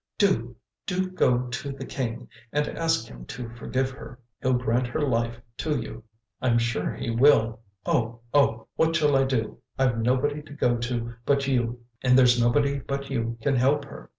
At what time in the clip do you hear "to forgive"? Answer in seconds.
3.27-3.91